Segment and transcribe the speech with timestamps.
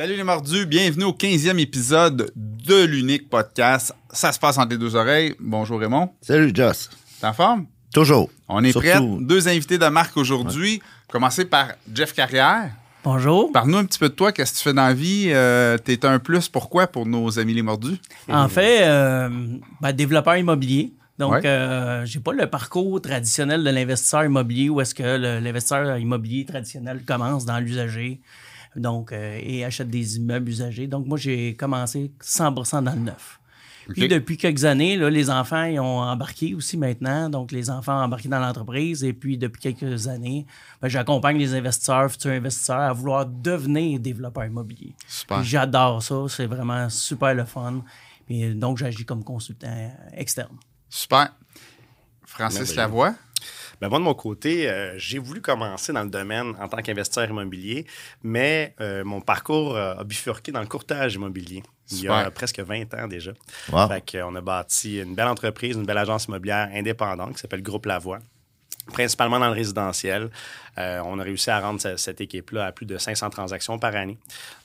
[0.00, 3.94] Salut les mordus, bienvenue au 15e épisode de l'unique podcast.
[4.10, 5.34] Ça se passe entre les deux oreilles.
[5.38, 6.08] Bonjour Raymond.
[6.22, 6.88] Salut Joss.
[7.20, 7.66] T'es en forme?
[7.92, 8.30] Toujours.
[8.48, 9.00] On est Surtout- prêts.
[9.20, 10.80] Deux invités de marque aujourd'hui.
[11.06, 12.70] Commencer par Jeff Carrière.
[13.04, 13.52] Bonjour.
[13.52, 14.32] Parle-nous un petit peu de toi.
[14.32, 15.26] Qu'est-ce que tu fais dans la vie?
[15.34, 16.48] Euh, T'es un plus.
[16.48, 17.98] Pourquoi pour nos amis les mordus?
[18.30, 19.28] En fait, euh,
[19.82, 20.94] ben, développeur immobilier.
[21.18, 21.42] Donc, Ouais.
[21.44, 26.46] euh, j'ai pas le parcours traditionnel de l'investisseur immobilier où est-ce que le- l'investisseur immobilier
[26.46, 28.22] traditionnel commence dans l'usager
[28.76, 30.86] donc, euh, et achète des immeubles usagés.
[30.86, 33.40] Donc, moi, j'ai commencé 100% dans le neuf.
[33.88, 37.28] Puis, depuis quelques années, là, les enfants ils ont embarqué aussi maintenant.
[37.28, 39.02] Donc, les enfants ont embarqué dans l'entreprise.
[39.02, 40.46] Et puis, depuis quelques années,
[40.80, 44.94] ben, j'accompagne les investisseurs, futurs investisseurs, à vouloir devenir développeurs immobiliers.
[45.08, 45.42] Super.
[45.42, 47.82] J'adore ça, c'est vraiment super le fun.
[48.30, 50.56] Puis euh, donc j'agis comme consultant externe.
[50.88, 51.34] Super.
[52.24, 52.76] Francis.
[52.76, 53.14] Lavoie?
[53.80, 57.30] Ben moi, de mon côté, euh, j'ai voulu commencer dans le domaine en tant qu'investisseur
[57.30, 57.86] immobilier,
[58.22, 62.60] mais euh, mon parcours euh, a bifurqué dans le courtage immobilier il y a presque
[62.60, 63.32] 20 ans déjà.
[63.72, 63.88] Wow.
[63.88, 67.86] Fait qu'on a bâti une belle entreprise, une belle agence immobilière indépendante qui s'appelle Groupe
[67.86, 68.20] Lavoie,
[68.92, 70.30] principalement dans le résidentiel.
[70.78, 73.94] Euh, on a réussi à rendre ce- cette équipe-là à plus de 500 transactions par
[73.96, 74.18] année.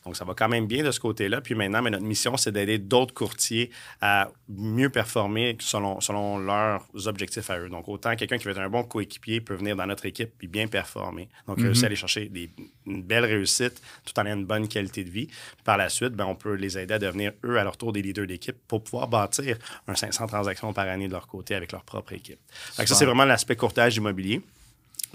[0.05, 1.41] Donc, ça va quand même bien de ce côté-là.
[1.41, 6.83] Puis maintenant, mais notre mission, c'est d'aider d'autres courtiers à mieux performer selon, selon leurs
[7.07, 7.69] objectifs à eux.
[7.69, 10.47] Donc, autant quelqu'un qui veut être un bon coéquipier peut venir dans notre équipe puis
[10.47, 11.27] bien performer.
[11.47, 12.49] Donc, réussir à aller chercher des,
[12.85, 15.27] une belle réussite tout en ayant une bonne qualité de vie.
[15.63, 18.01] Par la suite, ben, on peut les aider à devenir, eux, à leur tour, des
[18.03, 21.83] leaders d'équipe pour pouvoir bâtir un 500 transactions par année de leur côté avec leur
[21.83, 22.39] propre équipe.
[22.87, 24.41] Ça, c'est vraiment l'aspect courtage immobilier.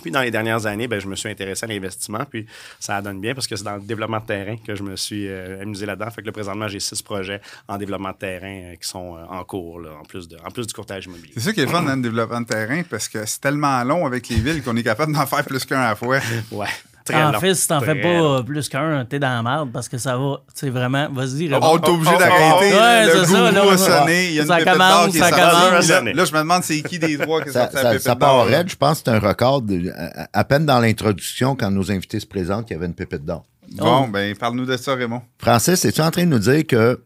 [0.01, 2.47] Puis dans les dernières années, ben, je me suis intéressé à l'investissement, puis
[2.79, 5.29] ça donne bien parce que c'est dans le développement de terrain que je me suis
[5.29, 6.11] euh, amusé là-dedans.
[6.11, 9.25] Fait que là, présentement, j'ai six projets en développement de terrain euh, qui sont euh,
[9.29, 11.33] en cours, là, en, plus de, en plus du courtage immobilier.
[11.35, 13.83] C'est ça qui est le fun dans le développement de terrain parce que c'est tellement
[13.85, 16.19] long avec les villes qu'on est capable d'en faire plus qu'un à la fois.
[16.51, 16.67] Ouais,
[17.05, 18.43] très en long, fait, si t'en fais pas long.
[18.45, 21.53] plus qu'un, t'es dans la merde parce que ça va, tu sais, vraiment, vas-y.
[21.55, 22.75] On est obligé oh, d'arrêter.
[22.77, 24.27] Ouais, le c'est ça, gourou là, a ça- sonné.
[24.29, 26.13] Il y a une pépite qui est sortie.
[26.15, 28.69] Là, je me demande c'est qui des trois qui sorti la ça, part raide.
[28.69, 29.63] Je pense que c'est un record.
[29.63, 32.95] de- à, à peine dans l'introduction, quand nos invités se présentent, qu'il y avait une
[32.95, 33.45] pépite d'or.
[33.77, 35.23] Bon, ben, parle-nous de ça, Raymond.
[35.39, 37.03] Francis, es-tu en train de nous dire que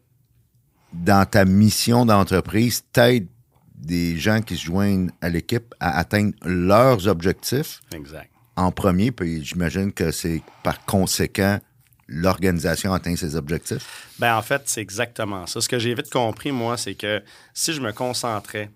[0.93, 3.27] dans ta mission d'entreprise, t'aides
[3.75, 7.81] des gens qui se joignent à l'équipe à atteindre leurs objectifs?
[7.95, 8.31] Exact.
[8.57, 11.59] En premier, puis j'imagine que c'est par conséquent
[12.07, 14.09] l'organisation atteint ses objectifs?
[14.19, 15.61] Ben en fait, c'est exactement ça.
[15.61, 17.23] Ce que j'ai vite compris, moi, c'est que
[17.55, 18.71] si je me concentrais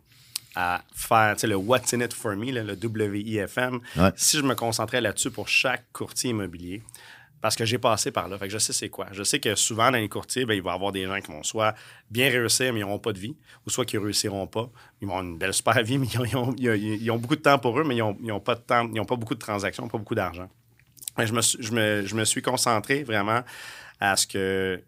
[0.56, 4.11] à faire le What's in it for me, là, le WIFM, Ouais.
[4.17, 6.83] si je me concentrais là-dessus pour chaque courtier immobilier,
[7.41, 9.06] parce que j'ai passé par là, fait je sais c'est quoi.
[9.12, 11.31] Je sais que souvent dans les courtiers, ben, il va y avoir des gens qui
[11.31, 11.75] vont soit
[12.10, 14.69] bien réussir, mais ils n'auront pas de vie, ou soit qui ne réussiront pas.
[15.00, 17.84] Ils vont avoir une belle super vie, mais ils ont, beaucoup de temps pour eux,
[17.84, 20.49] mais ils n'ont pas de temps, ils n'ont pas beaucoup de transactions, pas beaucoup d'argent.
[21.19, 23.43] Je me suis concentré vraiment
[24.00, 24.82] à ce que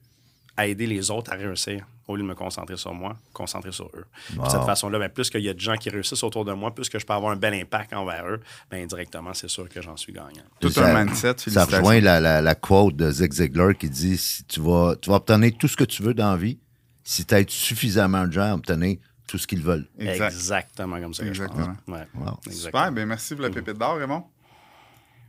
[0.57, 3.87] à aider les autres à réussir au lieu de me concentrer sur moi, concentrer sur
[3.95, 4.05] eux.
[4.31, 6.75] De cette façon-là, ben, plus qu'il y a de gens qui réussissent autour de moi,
[6.75, 8.41] plus que je peux avoir un bel impact envers eux,
[8.71, 10.43] ben, indirectement, c'est sûr que j'en suis gagnant.
[10.59, 11.35] Tout Ça- un mindset.
[11.49, 15.09] Ça rejoint la, la, la quote de Zig Ziglar qui dit si tu vas, tu
[15.09, 16.59] vas obtenir tout ce que tu veux dans la vie
[17.05, 19.87] si tu aides suffisamment de gens à obtenir tout ce qu'ils veulent.
[19.99, 20.27] Exact.
[20.33, 21.77] Exactement comme ça que je Exactement.
[21.87, 21.95] pense.
[21.95, 22.07] Ouais.
[22.15, 22.41] Wow.
[22.47, 22.81] Exactement.
[22.81, 24.25] Super, ben merci pour la pépite d'or, Raymond.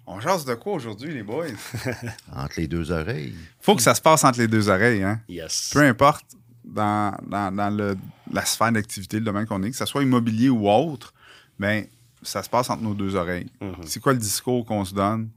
[0.08, 1.46] On jase de quoi aujourd'hui, les boys?
[2.36, 3.36] Entre les deux oreilles.
[3.62, 5.22] Faut que ça se passe entre les deux oreilles, hein?
[5.30, 5.70] Yes.
[5.74, 6.26] Peu importe
[6.64, 7.98] dans, dans, dans le-
[8.32, 11.14] la sphère d'activité, le domaine qu'on est, que ce soit immobilier ou autre,
[11.60, 11.86] ben
[12.24, 13.50] ça se passe entre nos deux oreilles.
[13.62, 13.76] Mhm.
[13.86, 15.30] C'est quoi le discours qu'on se donne?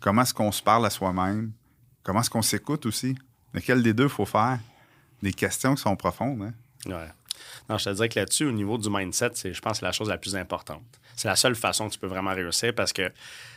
[0.00, 1.52] Comment est-ce qu'on se parle à soi-même?
[2.02, 3.16] Comment est-ce qu'on s'écoute aussi?
[3.52, 4.58] Lequel des deux faut faire?
[5.22, 6.52] Des questions qui sont profondes, hein?
[6.86, 7.08] Ouais.
[7.68, 9.86] Non, je te dirais que là-dessus, au niveau du mindset, c'est, je pense que c'est
[9.86, 10.82] la chose la plus importante.
[11.16, 13.10] C'est la seule façon que tu peux vraiment réussir parce que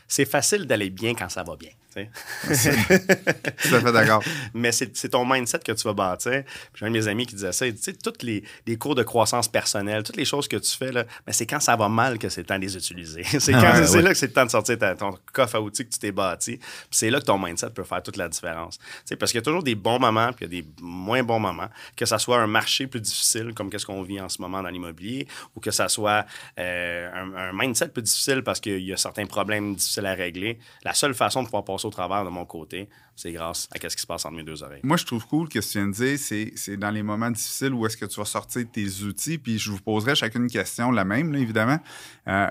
[0.08, 1.72] c'est facile d'aller bien quand ça va bien.
[1.98, 4.24] Tout à fait d'accord.
[4.54, 6.44] Mais c'est ton mindset que tu vas bâtir.
[6.76, 7.66] J'ai un de mes amis qui disait ça.
[7.72, 10.92] Tu sais, tous les, les cours de croissance personnelle, toutes les choses que tu fais,
[10.92, 13.24] là, ben, c'est quand ça va mal que c'est le temps de les utiliser.
[13.40, 14.02] c'est Ah ouais, c'est ouais.
[14.04, 16.12] là que c'est le temps de sortir ta- ton coffre à outils que tu t'es
[16.12, 16.60] bâti.
[16.92, 18.78] C'est là que ton mindset peut faire toute la différence.
[18.78, 20.68] Tu sais, parce qu'il y a toujours des bons moments puis il y a des
[20.82, 21.70] moins bons moments.
[21.96, 24.70] Que ça soit un marché plus difficile, comme qu'est-ce qu'on vit en ce moment dans
[24.70, 26.26] l'immobilier, ou que ça soit
[26.60, 30.60] euh, un, un mindset plus difficile parce qu'il y a certains problèmes difficiles à régler.
[30.84, 33.96] La seule façon de pouvoir passer au travers de mon côté, c'est grâce à ce
[33.96, 34.82] qui se passe entre mes deux oreilles.
[34.84, 36.20] Moi, je trouve cool que ce que tu viens de dire,
[36.56, 39.72] c'est, dans les moments difficiles où est-ce que tu vas sortir tes outils, puis je
[39.72, 41.80] vous poserai chacune une question, la même, évidemment.
[42.28, 42.50] Euh,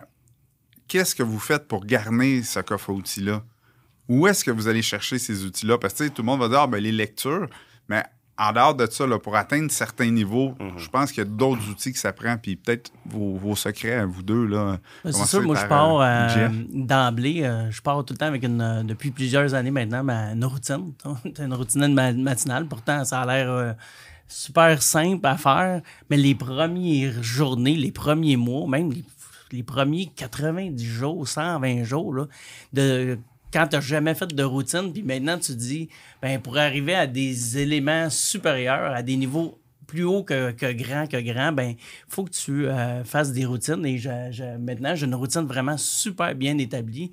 [0.89, 3.45] qu'est-ce que vous faites pour garnir ce coffre à outils-là?
[4.09, 5.79] Où est-ce que vous allez chercher ces outils-là?
[5.79, 7.49] Parce que tout le monde va dire, ah, ben, les lectures,
[7.89, 8.05] mais
[8.39, 10.73] en dehors de ça, là, pour atteindre certains niveaux, Mhm.
[10.79, 12.37] je pense qu'il y a d'autres outils que ça prend.
[12.37, 14.45] Puis peut-être vos, vos secrets à vous deux.
[14.47, 17.43] Là, Ben, C'est sûr, moi, je par, pars euh, euh, d'emblée.
[17.45, 20.93] euh, je pars tout le temps avec une, depuis plusieurs années maintenant, ma, une routine.
[21.39, 22.67] une routine ma- matinale.
[22.67, 23.73] Pourtant, ça a l'air euh,
[24.29, 25.81] super simple à faire.
[26.11, 29.05] Mais les premières journées, les premiers mois, même les,
[29.53, 32.27] les premiers 90 jours, 120 jours, là,
[32.73, 33.19] de
[33.53, 35.89] quand tu n'as jamais fait de routine, puis maintenant tu dis,
[36.21, 41.07] ben, pour arriver à des éléments supérieurs, à des niveaux plus hauts que, que grand,
[41.07, 41.75] que grand, ben,
[42.09, 43.87] faut que tu euh, fasses des routines.
[43.87, 47.11] Et je- je- maintenant, j'ai une routine vraiment super bien établie.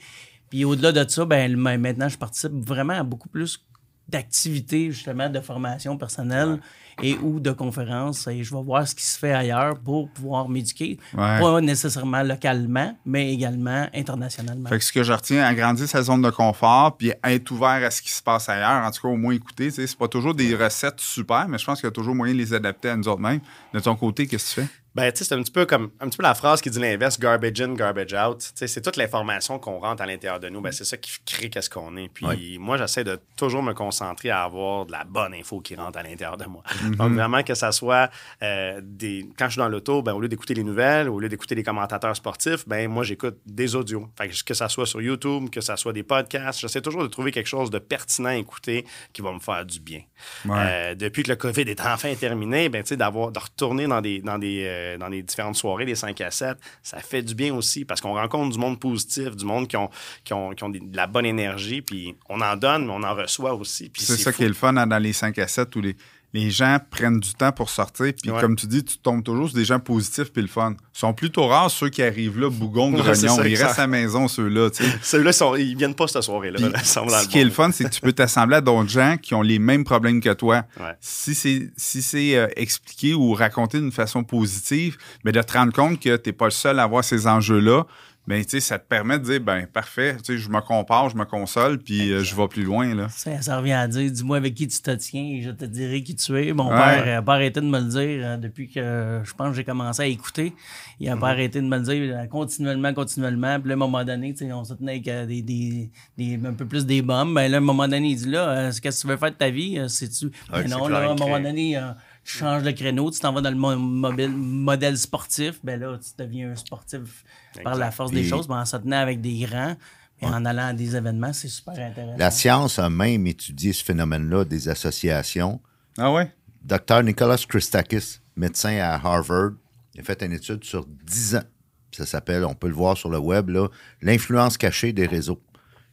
[0.50, 3.64] Puis au-delà de ça, ben, le- maintenant, je participe vraiment à beaucoup plus
[4.08, 6.60] d'activités, justement, de formation personnelle
[7.02, 8.28] et ou de conférences.
[8.28, 11.00] Et je vais voir ce qui se fait ailleurs pour pouvoir m'éduquer.
[11.14, 11.40] Ouais.
[11.40, 14.70] Pas nécessairement localement, mais également internationalement.
[14.70, 17.90] Fait que ce que je retiens, agrandir sa zone de confort, puis être ouvert à
[17.90, 18.86] ce qui se passe ailleurs.
[18.86, 19.72] En tout cas, au moins écouter.
[19.72, 22.40] C'est pas toujours des recettes super, mais je pense qu'il y a toujours moyen de
[22.40, 23.42] les adapter à nous autres mêmes.
[23.74, 24.74] De ton côté, qu'est-ce que tu fais?
[24.96, 26.80] Ben, tu sais, c'est un petit peu comme un petit peu la phrase qui dit
[26.80, 28.40] l'inverse, garbage in, garbage out.
[28.40, 30.62] Tu sais, c'est toute l'information qu'on rentre à l'intérieur de nous.
[30.62, 32.10] Ben, c'est ça qui crée qu'est-ce qu'on est.
[32.10, 32.38] Puis Ouais.
[32.60, 36.04] moi, j'essaie de toujours me concentrer à avoir de la bonne info qui rentre à
[36.04, 36.62] l'intérieur de moi.
[36.98, 38.10] Donc, vraiment que ça soit
[38.44, 39.28] euh, des.
[39.38, 41.64] Quand je suis dans l'auto, ben, au lieu d'écouter les nouvelles, au lieu d'écouter les
[41.64, 44.08] commentateurs sportifs, ben, moi, j'écoute des audios.
[44.18, 47.08] Fait que, que ça soit sur YouTube, que ça soit des podcasts, j'essaie toujours de
[47.08, 50.02] trouver quelque chose de pertinent à écouter qui va me faire du bien.
[50.46, 50.56] Ouais.
[50.60, 54.02] Euh, depuis que le COVID est enfin terminé, ben, tu sais, d'avoir, de retourner dans
[54.02, 57.36] des, dans, des, euh, dans des différentes soirées, des 5 à 7, ça fait du
[57.36, 59.90] bien aussi parce qu'on rencontre du monde positif, du monde qui ont,
[60.24, 63.04] qui ont, qui ont des- de la bonne énergie, puis on en donne, mais on
[63.04, 63.90] en reçoit aussi.
[63.90, 64.38] Puis C'est ça fou.
[64.38, 65.96] qui est le fun hein, dans les 5 à 7 où les,
[66.34, 68.12] les gens prennent du temps pour sortir.
[68.20, 68.42] Puis Ouais.
[68.42, 70.72] comme tu dis, tu tombes toujours sur des gens positifs puis le fun.
[70.96, 73.44] Ils sont plutôt rares ceux qui arrivent là, bougon, Ouais, grognon.
[73.44, 74.70] Ils restent à la maison, ceux-là.
[75.02, 76.60] Ceux-là, ils ils viennent pas cette soirée-là.
[76.84, 79.42] Ce qui est le fun, c'est que tu peux t'assembler à d'autres gens qui ont
[79.42, 80.64] les mêmes problèmes que toi.
[80.80, 80.94] Ouais.
[81.00, 85.74] Si c'est si c'est euh, expliqué ou raconté d'une façon positive, mais de te rendre
[85.74, 87.86] compte que tu n'es pas le seul à avoir ces enjeux-là,
[88.26, 91.10] ben, tu sais, ça te permet de dire, ben parfait, tu sais, je me compare,
[91.10, 92.94] je me console, puis euh, je vais plus loin.
[92.96, 93.08] Là.
[93.10, 96.02] Ça, ça revient à dire dis-moi avec qui tu te tiens et je te dirai
[96.04, 96.54] qui tu es.
[96.54, 96.76] Mon Ouais.
[96.78, 99.64] père n'a pas arrêté de me le dire euh, depuis que je pense que j'ai
[99.66, 100.54] commencé à écouter.
[101.00, 103.60] Il n'a pas arrêté de me le dire euh, continuellement, continuellement.
[103.60, 105.90] Puis là, à un moment donné, tu sais, on se tenait avec euh, des, des,
[106.18, 107.34] des- un peu plus des bombes.
[107.34, 109.32] Ben là, à un moment donné, il dit là, euh, qu'est-ce que tu veux faire
[109.32, 109.78] de ta vie?
[109.80, 110.32] Euh, C'est-tu.
[110.50, 111.92] Ben Ouais, non, c'est là, à un moment donné, euh,
[112.24, 115.60] tu changes de créneau, tu t'en vas dans le mo- mobile, modèle sportif.
[115.64, 117.24] Ben là, tu deviens un sportif
[117.64, 118.48] par la force des choses.
[118.48, 119.76] Ben, en se tenant avec des grands.
[120.22, 122.18] Et en allant à des événements, c'est super intéressant.
[122.18, 125.60] La science a même étudié ce phénomène-là des associations.
[125.98, 126.32] Ah ouais?
[126.64, 127.04] Dr.
[127.04, 129.52] Nicholas Christakis, médecin à Harvard,
[130.00, 131.44] a fait une étude sur 10 ans.
[131.92, 133.68] Ça s'appelle, on peut le voir sur le web, là,
[134.02, 135.42] l'influence cachée des réseaux.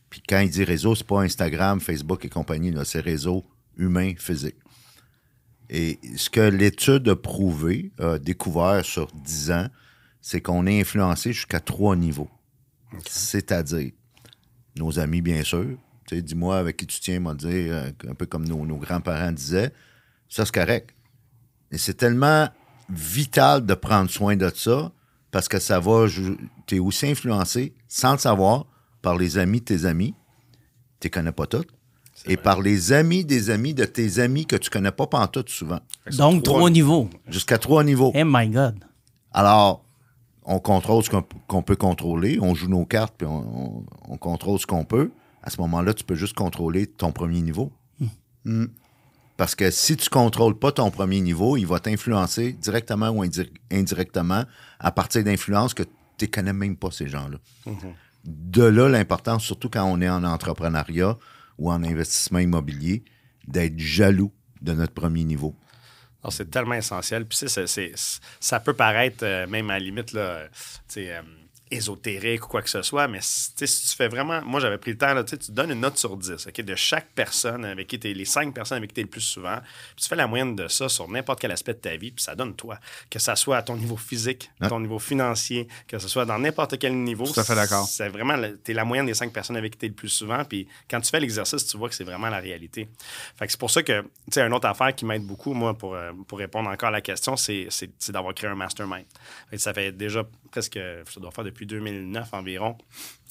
[0.08, 3.44] Puis quand il dit réseau, c'est pas Instagram, Facebook et compagnie, c'est réseau
[3.76, 4.56] humain, physique.
[5.72, 9.66] Et ce que l'étude a prouvé, a découvert sur 10 ans,
[10.20, 12.28] c'est qu'on est influencé jusqu'à trois niveaux.
[13.06, 13.92] C'est-à-dire
[14.76, 15.78] nos amis, bien sûr.
[16.06, 18.78] Tu sais, dis-moi avec qui tu tiens, m'a dire, euh, un peu comme nos, nos
[18.78, 19.72] grands-parents disaient.
[20.28, 20.90] Ça, c'est correct.
[21.70, 22.48] Et c'est tellement
[22.88, 24.90] vital de prendre soin de ça
[25.30, 26.06] parce que ça va.
[26.66, 28.66] Tu es aussi influencé, sans le savoir,
[29.02, 30.16] par les amis de tes amis.
[30.98, 31.64] Tu les connais pas tous.
[32.26, 35.80] Et par les amis des amis de tes amis que tu connais pas pantoute souvent.
[36.16, 37.08] Donc, trois niveaux.
[37.28, 38.12] Jusqu'à trois niveaux.
[38.14, 38.84] Oh my God.
[39.32, 39.84] Alors,
[40.44, 41.10] on contrôle ce
[41.46, 45.10] qu'on peut contrôler, on joue nos cartes, puis on, on- on contrôle ce qu'on peut.
[45.42, 47.72] À ce moment-là, tu peux juste contrôler ton premier niveau.
[48.44, 48.66] Mm.
[49.36, 53.50] Parce que si tu contrôles pas ton premier niveau, il va t'influencer directement ou indi-
[53.72, 54.44] indirectement
[54.78, 55.84] à partir d'influences que
[56.18, 57.38] tu ne connais même pas, ces gens-là.
[58.24, 61.16] De là, l'importance, surtout quand on est en entrepreneuriat
[61.60, 63.04] ou en investissement immobilier,
[63.46, 65.54] d'être jaloux de notre premier niveau.
[66.30, 67.26] C'est tellement essentiel.
[67.26, 70.48] Puis, c'est- ça peut paraître, euh, même à la limite, là,
[70.96, 71.22] euh,
[71.70, 74.42] ésotérique ou quoi que ce soit, mais si tu fais vraiment.
[74.42, 77.08] Moi, j'avais pris le temps, là, tu donnes une note sur 10, OK, de chaque
[77.14, 79.58] personne avec qui tu es, les cinq personnes avec qui tu es le plus souvent.
[79.94, 82.22] Puis tu fais la moyenne de ça sur n'importe quel aspect de ta vie, puis
[82.22, 82.78] ça donne toi.
[83.08, 86.38] Que ça soit à ton niveau physique, à ton niveau financier, que ce soit dans
[86.38, 87.26] n'importe quel niveau.
[87.26, 87.86] Tout à fait d'accord.
[87.86, 90.08] C'est vraiment, tu es la moyenne des cinq personnes avec qui tu es le plus
[90.08, 90.44] souvent.
[90.44, 92.88] Puis quand tu fais l'exercice, tu vois que c'est vraiment la réalité.
[93.36, 95.74] Fait que c'est pour ça que, tu sais, une autre affaire qui m'aide beaucoup, moi,
[95.74, 97.68] pour, euh, pour répondre encore à la question, c'est
[98.08, 99.04] d'avoir créé un mastermind.
[99.50, 100.78] Fait que ça fait déjà presque,
[101.08, 102.76] ça doit faire depuis 2009 environ.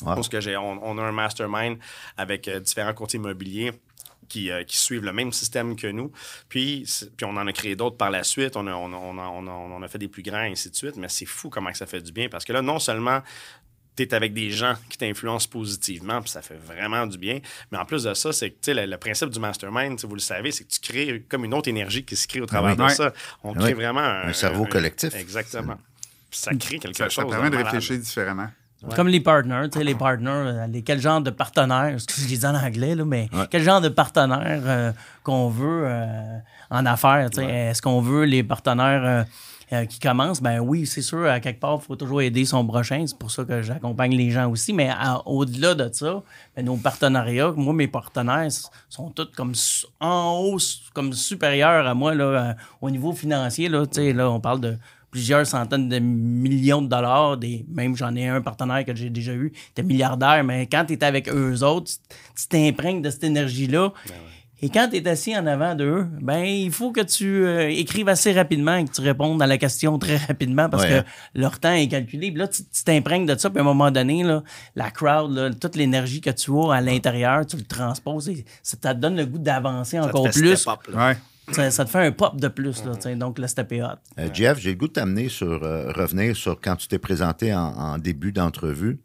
[0.01, 0.15] Ouais.
[0.15, 1.77] Parce que j'ai, on, on a un mastermind
[2.17, 3.71] avec euh, différents courtiers immobiliers.
[4.27, 6.11] Qui, euh, qui suivent le même système que nous.
[6.49, 6.85] Puis,
[7.17, 8.55] puis on en a créé d'autres par la suite.
[8.57, 10.51] On a, on, a, on, a, on a- on a fait des plus grands, et
[10.51, 10.97] ainsi de suite.
[10.97, 12.29] Mais c'est fou comment que ça fait du bien.
[12.29, 13.21] Parce que là, non seulement
[13.95, 17.39] tu es avec des gens qui t'influencent positivement, puis ça fait vraiment du bien.
[17.71, 20.51] Mais en plus de ça, c'est que le, le principe du mastermind, vous le savez,
[20.51, 22.85] c'est que tu crées comme une autre énergie qui se crée au travers Oui.
[22.85, 23.11] de ça.
[23.43, 23.73] On crée Oui.
[23.73, 25.15] vraiment un, Un cerveau collectif.
[25.15, 25.79] Exactement.
[26.31, 27.23] Ça crée quelque Ça, chose.
[27.25, 27.65] ça permet de malade.
[27.73, 28.47] réfléchir différemment.
[28.95, 32.31] Comme les partners, tu sais, les partners, euh, les, quel genre de partenaires, excusez, je
[32.31, 33.45] les dis en anglais, là, mais Ouais.
[33.51, 34.91] quel genre de partenaires euh,
[35.23, 36.37] qu'on veut euh,
[36.69, 39.25] en affaires, tu sais, est-ce qu'on veut les partenaires
[39.73, 40.41] euh, qui commencent?
[40.41, 43.31] Ben oui, c'est sûr, à quelque part, il faut toujours aider son prochain, c'est pour
[43.31, 46.23] ça que j'accompagne les gens aussi, mais à- au-delà de ça,
[46.55, 48.47] ben, nos partenariats, moi, mes partenaires
[48.87, 50.57] sont tous comme su- en haut,
[50.93, 54.61] comme supérieurs à moi, là, euh, au niveau financier, là, tu sais, là, on parle
[54.61, 54.77] de
[55.11, 57.37] plusieurs centaines de millions de dollars.
[57.37, 60.93] Des, même j'en ai un partenaire que j'ai déjà eu, était milliardaire, mais quand tu
[60.93, 61.91] es avec eux autres,
[62.35, 63.91] tu- t'imprègnes de cette énergie-là.
[64.61, 68.09] Et quand tu es assis en avant d'eux, ben il faut que tu euh, écrives
[68.09, 71.03] assez rapidement et que tu répondes à la question très rapidement parce Ouais, que hein.
[71.33, 72.29] leur temps est calculé.
[72.29, 74.43] Puis là, tu t'imprègnes de ça, puis à un moment donné, là,
[74.75, 78.75] la crowd, là, toute l'énergie que tu as à l'intérieur, tu le transposes et ça
[78.75, 80.57] te donne le goût d'avancer encore plus.
[80.57, 81.07] step up, là.
[81.07, 81.17] Ouais.
[81.51, 82.83] Ça, te fait un pop de plus.
[82.83, 83.87] Donc, là, c'était hot.
[84.17, 87.53] Euh, Jeff, j'ai le goût de t'amener sur euh, revenir sur quand tu t'es présenté
[87.53, 88.99] en, en début d'entrevue.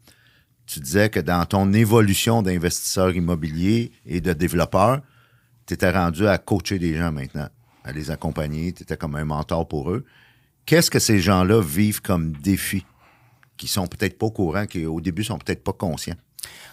[0.65, 5.01] Tu disais que dans ton évolution d'investisseur immobilier et de développeur,
[5.67, 7.49] tu étais rendu à coacher des gens maintenant,
[7.83, 10.05] à les accompagner, tu étais comme un mentor pour eux.
[10.65, 12.85] Qu'est-ce que ces gens-là vivent comme défi
[13.57, 16.15] qui sont peut-être pas au courant, qui au début sont peut-être pas conscients?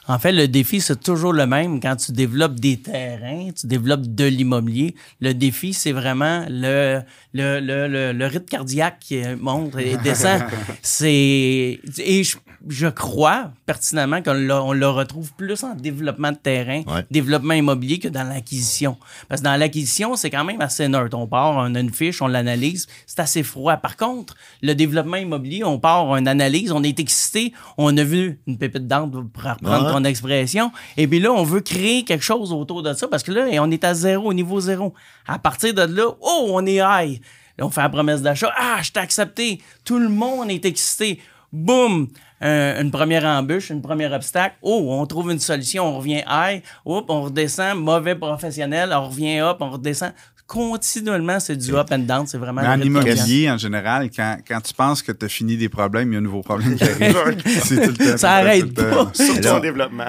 [0.09, 1.79] En fait, le défi, c'est toujours le même.
[1.81, 7.01] Quand tu développes des terrains, tu développes de l'immobilier, le défi, c'est vraiment le,
[7.33, 10.43] le, le, le, le rythme cardiaque qui monte et descend.
[10.83, 12.37] c'est, et je,
[12.69, 17.05] je crois pertinemment qu'on l'a- on le retrouve plus en développement de terrain, Ouais.
[17.11, 18.97] développement immobilier que dans l'acquisition.
[19.29, 21.17] Parce que dans l'acquisition, c'est quand même assez neutre.
[21.17, 23.77] On part, on a une fiche, on l'analyse, c'est assez froid.
[23.77, 28.41] Par contre, le développement immobilier, on part, on analyse, on est excité, on a vu
[28.49, 29.92] une pépite d'âme, pour reprendre.
[30.05, 33.47] Expression, et puis là, on veut créer quelque chose autour de ça parce que là,
[33.63, 34.95] on est à zéro, au niveau zéro.
[35.27, 37.21] À partir de là, oh, on est high.
[37.59, 38.53] Là, on fait la promesse d'achat.
[38.57, 39.61] Ah, je t'ai accepté.
[39.85, 41.21] Tout le monde est excité.
[41.53, 42.09] Boum!
[42.41, 44.57] Un- une première embûche, une première obstacle.
[44.63, 46.63] Oh, on trouve une solution, on revient high.
[46.85, 47.79] Oups, on redescend.
[47.79, 50.13] Mauvais professionnel, on revient up, on redescend.
[50.53, 52.27] Continuellement, c'est du up and down.
[52.27, 55.57] C'est vraiment Mais en immobilier, en général, quand, quand tu penses que tu as fini
[55.57, 57.17] des problèmes, il y a un nouveau problème qui arrive.
[57.65, 59.07] C'est tout le temps, temps, arrête tout le temps.
[59.07, 59.11] pas.
[59.15, 60.05] Surtout en développement.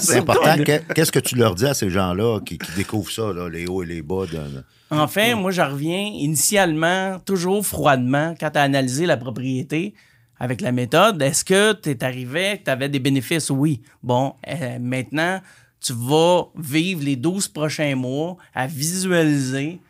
[0.00, 0.56] C'est important.
[0.64, 3.66] Que- Qu'est-ce que tu leur dis à ces gens-là qui, qui découvrent ça, là, les
[3.68, 4.26] hauts et les bas?
[4.26, 9.94] De, Enfin, moi, je reviens initialement, toujours froidement, quand tu as analysé la propriété
[10.40, 11.22] avec la méthode.
[11.22, 13.50] Est-ce que tu es arrivé, que tu avais des bénéfices?
[13.50, 13.80] Oui.
[14.02, 15.40] Bon, euh, maintenant,
[15.80, 19.80] tu vas vivre les 12 prochains mois à visualiser.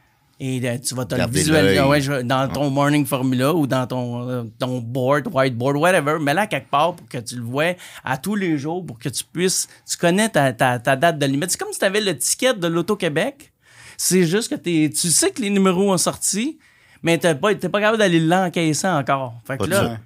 [0.41, 3.87] Et euh, tu vas te le visualiser ouais, je- dans ton morning formula ou dans
[3.89, 6.19] ton, euh, ton board, whiteboard, whatever.
[6.21, 9.09] Mais là, quelque part, pour que tu le vois à tous les jours, pour que
[9.09, 9.67] tu puisses.
[9.91, 11.51] Tu connais ta, ta, ta date de limite.
[11.51, 13.53] C'est comme si tu avais le ticket de l'Auto-Québec.
[13.97, 16.59] C'est juste que t'es- tu sais que les numéros ont sorti,
[17.03, 19.35] mais t'es pas, t'es pas capable d'aller l'encaisser encore.
[19.45, 19.99] Fait que là.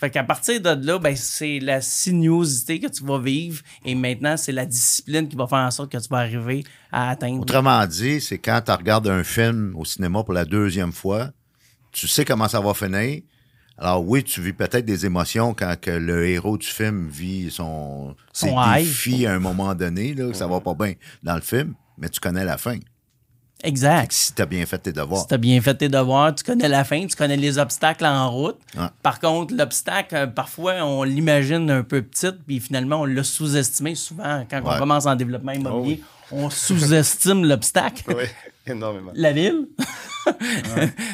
[0.00, 4.38] Fait qu'à partir de là, ben, c'est la sinuosité que tu vas vivre et maintenant,
[4.38, 7.42] c'est la discipline qui va faire en sorte que tu vas arriver à atteindre.
[7.42, 11.28] Autrement dit, c'est quand tu regardes un film au cinéma pour la deuxième fois,
[11.92, 13.20] tu sais comment ça va finir.
[13.76, 18.16] Alors oui, tu vis peut-être des émotions quand que le héros du film vit son,
[18.32, 18.82] ses Son high.
[18.84, 22.08] défis à un moment donné, là, que ça va pas bien dans le film, mais
[22.08, 22.78] tu connais la fin.
[23.62, 24.12] Exact.
[24.12, 25.20] Si tu as bien fait tes devoirs.
[25.22, 28.06] Si tu as bien fait tes devoirs, tu connais la fin, tu connais les obstacles
[28.06, 28.58] en route.
[28.76, 28.86] Ouais.
[29.02, 33.94] Par contre, l'obstacle, euh, parfois, on l'imagine un peu petite, puis finalement, on l'a sous-estimé
[33.94, 34.46] souvent.
[34.50, 34.78] Quand on Ouais.
[34.78, 36.02] commence en développement immobilier,
[36.32, 38.04] on sous-estime l'obstacle.
[38.08, 38.24] oui,
[38.66, 39.12] énormément.
[39.14, 39.68] La ville.
[40.26, 40.32] tu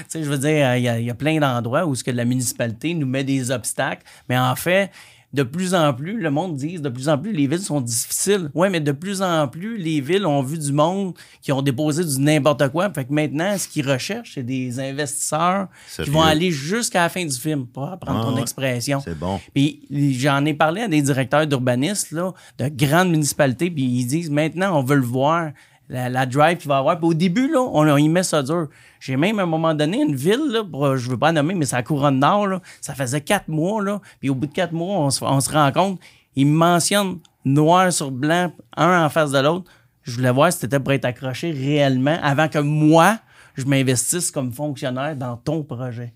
[0.09, 2.95] sais, je veux dire, il y, y a plein d'endroits où ce que la municipalité
[2.95, 4.91] nous met des obstacles, mais en fait,
[5.37, 8.51] de plus en plus, le monde dit, de plus en plus, les villes sont difficiles.
[8.55, 12.03] Oui, mais de plus en plus, les villes ont vu du monde qui ont déposé
[12.05, 12.91] du n'importe quoi.
[12.93, 15.69] Fait que maintenant, ce qu'ils recherchent, c'est des investisseurs
[16.03, 18.41] qui vont aller jusqu'à la fin du film, pour reprendre Ah ton ouais.
[18.41, 19.01] expression.
[19.05, 19.39] C'est bon.
[19.55, 19.83] Puis
[20.19, 24.79] j'en ai parlé à des directeurs d'urbanistes là, de grandes municipalités, puis ils disent maintenant
[24.79, 25.51] on veut le voir,
[25.89, 26.99] la, la drive qu'il va avoir.
[26.99, 28.69] Puis au début, là, on, y met ça dur.
[29.01, 31.77] J'ai même à un moment donné une ville, là, je veux pas nommer, mais c'est
[31.77, 34.99] la couronne nord, là, ça faisait quatre mois, là, puis au bout de quatre mois,
[34.99, 36.01] on se, on se rend compte,
[36.35, 39.71] ils me mentionnent noir sur blanc, un en face de l'autre.
[40.03, 43.19] Je voulais voir si c'était pour être accroché réellement avant que moi,
[43.55, 46.13] je m'investisse comme fonctionnaire dans ton projet.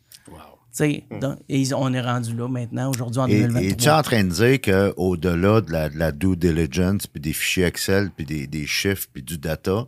[0.72, 3.62] Sais, donc, et on est rendu là maintenant, aujourd'hui en Et, 2023.
[3.62, 7.20] et tu es en train de dire qu'au-delà de la, de la due diligence, puis
[7.20, 9.86] des fichiers Excel, puis des, des chiffres, puis du data,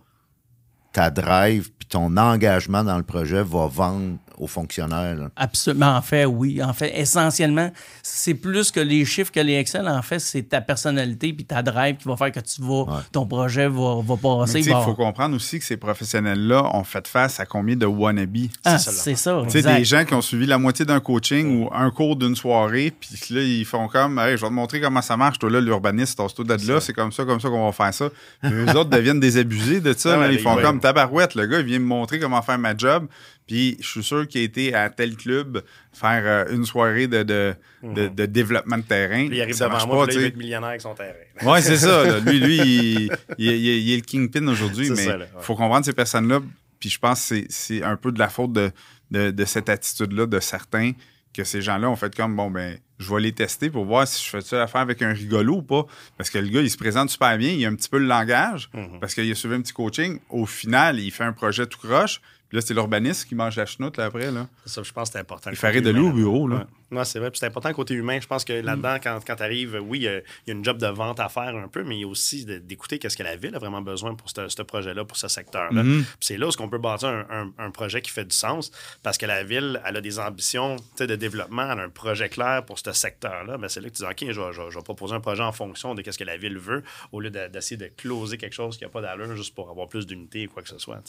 [0.93, 5.15] ta drive, puis ton engagement dans le projet va vendre aux fonctionnaires.
[5.15, 5.31] là.
[5.37, 5.97] Absolument.
[5.97, 6.63] En fait, oui.
[6.63, 7.71] En fait, essentiellement,
[8.03, 9.87] c'est plus que les chiffres que les Excel.
[9.89, 13.27] En fait, c'est ta personnalité puis ta drive qui va faire que tu vas, ton
[13.27, 14.61] projet va, va Mais passer.
[14.61, 18.49] il faut comprendre aussi que ces professionnels-là ont fait face à combien de wannabes?
[18.65, 19.43] Ah, c'est ça.
[19.45, 22.37] Tu sais, des gens qui ont suivi la moitié d'un coaching ou un cours d'une
[22.37, 25.39] soirée, puis là, ils font comme, hey, je vais te montrer comment ça marche.
[25.39, 28.09] Toi, là, l'urbaniste, de là, c'est comme ça, comme ça qu'on va faire ça.
[28.43, 30.13] Puis eux autres deviennent des abusés de ça.
[30.23, 30.33] Ah là.
[30.33, 30.63] ils font ouais.
[30.63, 31.35] comme tabarouette.
[31.35, 33.07] Le gars, il vient me montrer comment faire ma job.
[33.47, 37.23] Puis je suis sûr qu'il a été à tel club faire euh, une soirée de,
[37.23, 39.27] de, de, de développement de terrain.
[39.27, 41.13] Puis il arrive Ça devant moi, pas, puis là, il millionnaire avec son terrain.
[41.43, 42.05] Oui, c'est ça.
[42.05, 42.21] là.
[42.21, 45.29] Lui, lui il, il- il- il est le kingpin aujourd'hui, mais il ouais.
[45.41, 46.41] faut comprendre ces personnes-là.
[46.79, 48.71] Puis je pense que c'est- c'est un peu de la faute de,
[49.11, 50.93] de, de cette attitude-là de certains
[51.35, 54.23] que ces gens-là ont fait comme, bon, ben, je vais les tester pour voir si
[54.25, 55.87] je fais ça affaire avec un rigolo ou pas.
[56.19, 58.05] Parce que le gars, il se présente super bien, il a un petit peu le
[58.07, 59.01] langage, Mhm.
[59.01, 60.19] parce qu'il a suivi un petit coaching.
[60.29, 62.21] Au final, il fait un projet tout croche.
[62.53, 64.31] Puis là, c'est l'urbaniste qui mange la chenoute là, après.
[64.31, 64.47] Là.
[64.67, 65.49] C'est ça, je pense que c'est important.
[65.49, 66.47] Il ferait de l'eau au bureau.
[66.47, 66.57] Là.
[66.57, 66.63] Ouais.
[66.93, 67.31] Non, c'est vrai.
[67.31, 68.19] Puis c'est important côté humain.
[68.21, 70.87] Je pense que là-dedans, quand, quand tu arrives, oui, il y a- une job de
[70.87, 73.55] vente à faire un peu, mais il y a aussi d'écouter qu'est-ce que la ville
[73.55, 75.83] a vraiment besoin pour ce, ce projet-là, pour ce secteur-là.
[75.83, 76.03] Mhm.
[76.05, 78.71] Puis c'est là où on peut bâtir un, un- un projet qui fait du sens
[79.03, 82.65] parce que la ville, elle a des ambitions de développement, elle a un projet clair
[82.65, 83.57] pour ce secteur-là.
[83.59, 85.21] Ben, c'est là que tu dis, OK, je vais, je vais- je vais proposer un
[85.21, 86.83] projet en fonction de ce que la ville veut
[87.13, 89.89] au lieu de- d'essayer de closer quelque chose qui n'a pas d'allure juste pour avoir
[89.89, 91.01] plus d'unité ou quoi que ce soit.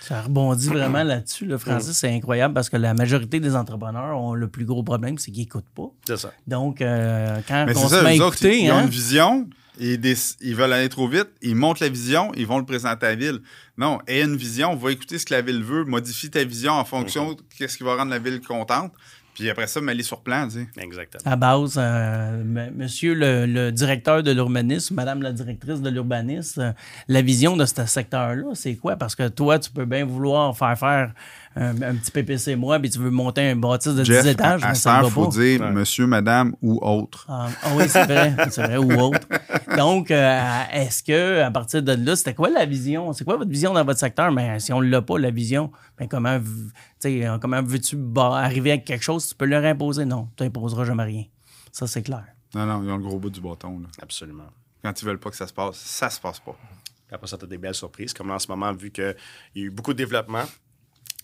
[0.00, 1.46] Ça rebondit vraiment là-dessus.
[1.46, 5.16] Là, Francis, c'est incroyable parce que la majorité des entrepreneurs ont le plus gros problème,
[5.18, 5.90] c'est qu'ils n'écoutent pas.
[6.06, 6.32] C'est ça.
[6.46, 8.72] Donc, euh, quand Mais on c'est se ça, met à eux autres, écouter, ils, ils
[8.72, 9.48] ont hein, une vision,
[9.80, 13.16] ils, veulent aller trop vite, ils montent la vision, ils vont le présenter à la
[13.16, 13.40] ville.
[13.76, 16.84] Non, aie une vision, va écouter ce que la ville veut, modifie ta vision en
[16.84, 18.92] fonction de qu'est-ce qui va rendre la ville contente,
[19.38, 20.82] puis après ça, mets-les sur plan, tu sais.
[20.82, 21.22] Exactement.
[21.24, 26.72] à base, euh, monsieur le, le directeur de l'urbanisme, madame la directrice de l'urbanisme, euh,
[27.06, 28.96] la vision de ce secteur-là, c'est quoi?
[28.96, 31.12] Parce que toi, tu peux bien vouloir faire faire
[31.56, 34.62] un, un petit PPC moi, puis tu veux monter un bâtisse de 10 Jeff, étages,
[34.64, 35.30] à, à ça ne il faut pas.
[35.36, 35.70] dire Ouais.
[35.72, 37.26] monsieur, madame ou autre.
[37.28, 39.26] Ah, ah oui, c'est vrai, c'est vrai, ou autre.
[39.76, 43.12] Donc, euh, est-ce que à partir de là, c'était quoi la vision?
[43.12, 44.30] C'est quoi votre vision dans votre secteur?
[44.32, 46.44] Mais si on ne l'a pas, la vision, ben comment, v-
[47.00, 49.26] tu sais, euh, comment veux-tu bah, arriver avec quelque chose?
[49.28, 50.04] Tu peux leur imposer?
[50.04, 51.24] Non, tu n'imposeras jamais rien.
[51.72, 52.24] Ça, c'est clair.
[52.54, 53.80] Non, non, ils ont le gros bout du bâton.
[53.80, 53.86] Là.
[54.00, 54.44] Absolument.
[54.82, 56.56] Quand ils veulent pas que ça se passe, ça se passe pas.
[57.12, 58.12] Après ça, tu as des belles surprises.
[58.14, 59.14] Comme là, en ce moment, vu qu'il
[59.54, 60.44] y a eu beaucoup de développement,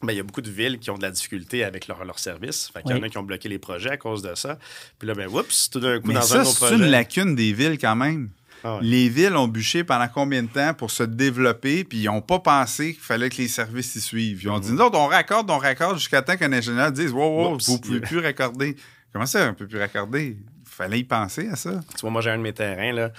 [0.02, 2.18] ben, il y a beaucoup de villes qui ont de la difficulté avec leur, leur
[2.18, 2.70] service.
[2.72, 4.58] Fait qu'il y en a qui ont bloqué les projets à cause de ça.
[4.98, 6.74] Puis là, ben, oups, tout d'un coup, Mais dans un autre c'est projet.
[6.76, 8.30] une lacune des villes quand même.
[8.66, 8.80] Ah ouais.
[8.82, 12.38] Les villes ont bûché pendant combien de temps pour se développer, puis ils n'ont pas
[12.38, 14.42] pensé qu'il fallait que les services y suivent.
[14.42, 17.20] Ils ont dit, nous autres, on raccorde, on raccorde jusqu'à temps qu'un ingénieur dise, wow,
[17.20, 17.68] wow, Oups.
[17.68, 18.76] vous pouvez plus raccorder.
[19.12, 20.38] Comment ça, on peut plus raccorder?
[20.38, 21.80] Il fallait y penser à ça.
[21.94, 22.92] Tu vois, moi, j'ai un de mes terrains.
[22.92, 23.12] Là.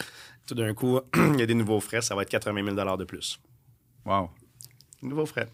[0.48, 2.02] Tout d'un coup, il y a des nouveaux frais.
[2.02, 3.40] Ça va être 80 000 de plus.
[4.04, 4.32] Wow.
[5.04, 5.48] Nouveaux frais.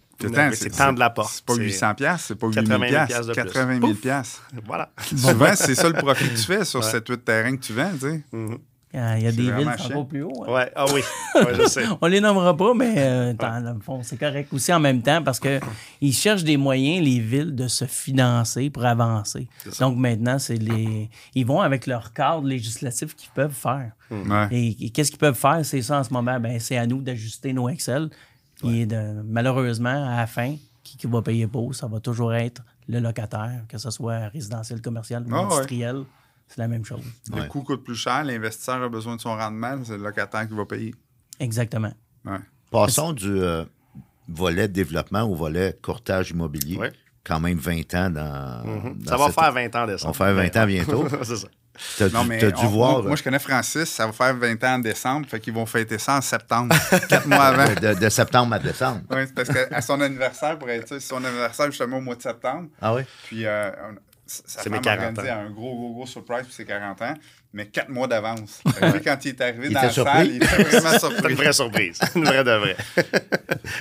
[0.53, 1.31] C'est tant de la porte.
[1.34, 3.43] C'est pas 800 piastres, c'est pas 8 000 80 000 piastres, de plus.
[3.43, 4.01] 80 000 Pouf.
[4.01, 4.47] piastres.
[4.65, 4.89] Voilà.
[5.15, 6.86] Souvent, c'est ça le profit que tu fais sur Ouais.
[6.99, 8.23] 7-8 terrains que tu vends, tu sais.
[8.31, 8.57] Mhm.
[8.93, 10.43] Euh, Il y a des villes qui sont plus haut.
[10.45, 10.51] hein.
[10.51, 10.69] Ouais.
[10.75, 10.99] Ah oui.
[11.36, 11.86] Ouais, je sais.
[12.01, 15.23] On les nommera pas, mais euh, dans le fond, c'est correct aussi en même temps
[15.23, 15.62] parce que
[16.01, 19.47] ils cherchent des moyens, les villes, de se financer pour avancer.
[19.79, 21.10] Donc maintenant, c'est les.
[21.36, 23.93] Ils vont avec leur cadre législatif qu'ils peuvent faire.
[24.12, 24.47] Ouais.
[24.51, 25.62] Et, et qu'est-ce qu'ils peuvent faire?
[25.63, 26.38] C'est ça en ce moment.
[26.41, 28.10] Ben, c'est à nous d'ajuster nos Excel.
[28.63, 32.62] Et de, malheureusement, à la fin, qui, qui va payer pour, ça va toujours être
[32.88, 35.54] le locataire, que ce soit résidentiel, commercial ou Ah ouais.
[35.54, 36.04] industriel.
[36.47, 37.02] C'est la même chose.
[37.34, 37.47] Le Ouais.
[37.47, 40.65] coût coûte plus cher, l'investisseur a besoin de son rendement, c'est le locataire qui va
[40.65, 40.93] payer.
[41.39, 41.93] Exactement.
[42.26, 42.39] Ouais.
[42.69, 43.63] Passons du euh,
[44.28, 46.78] volet développement au volet courtage immobilier.
[46.78, 46.91] Ouais.
[47.24, 48.63] Quand même 20 ans dans.
[48.65, 48.97] Mhm.
[49.00, 50.15] dans Ça va cette- faire 20 ans décembre.
[50.15, 51.06] Ça va faire 20 ans bientôt.
[51.24, 51.47] c'est ça.
[51.97, 54.11] T'as Non, dû, mais t'as dû on- voir moi, moi, je connais Francis, ça va
[54.13, 56.75] faire 20 ans en décembre, fait qu'ils vont fêter ça en septembre,
[57.09, 57.73] quatre mois avant.
[57.73, 59.01] de, de septembre à décembre.
[59.09, 62.15] Oui, c'est parce qu'à son anniversaire, pour être sûr, c'est son anniversaire justement au mois
[62.15, 62.69] de septembre.
[62.81, 63.01] Ah oui?
[63.25, 63.95] Puis euh, on-
[64.27, 65.39] sa C'est femme mes a 40 organisé ans.
[65.41, 67.13] un gros, gros, gros surprise pour ses 40 ans,
[67.51, 68.61] mais quatre mois d'avance.
[69.03, 70.13] Quand il est arrivé Il dans la surpris?
[70.13, 71.29] salle, il était vraiment C'est surpris.
[71.31, 71.99] une vraie surprise.
[72.15, 72.77] Une vraie de vraie.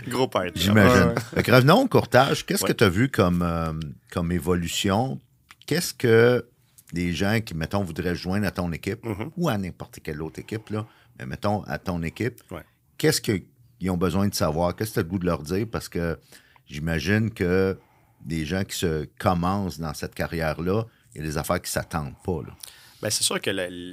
[0.08, 0.52] Gros party.
[0.60, 0.92] J'imagine.
[1.02, 1.14] Ouais, ouais.
[1.36, 2.44] Fait que revenons au courtage.
[2.44, 2.68] Qu'est-ce Ouais.
[2.70, 3.72] que tu as vu comme, euh,
[4.10, 5.20] comme évolution?
[5.66, 6.44] Qu'est-ce que
[6.92, 9.30] des gens qui, mettons, voudraient joindre à ton équipe Mhm.
[9.36, 10.86] ou à n'importe quelle autre équipe, là,
[11.18, 12.62] mais mettons à ton équipe, Ouais.
[12.98, 14.74] qu'est-ce qu'ils ont besoin de savoir?
[14.74, 15.66] Qu'est-ce que tu as le goût de leur dire?
[15.70, 16.18] Parce que
[16.66, 17.78] j'imagine que
[18.20, 21.80] des gens qui se commencent dans cette carrière-là, il y a des affaires qui ne
[21.82, 22.42] s'attendent pas.
[22.46, 22.54] Là.
[23.00, 23.48] Bien, c'est sûr que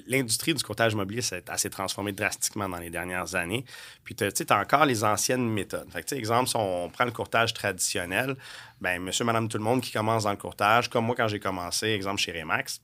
[0.09, 3.63] l'industrie du courtage immobilier s'est assez transformée drastiquement dans les dernières années.
[4.03, 5.89] Puis, tu sais, as encore les anciennes méthodes.
[5.93, 8.35] Fait que, exemple, si on prend le courtage traditionnel,
[8.81, 11.39] ben monsieur, madame, tout le monde qui commence dans le courtage, comme moi quand j'ai
[11.39, 12.81] commencé, exemple, chez Remax,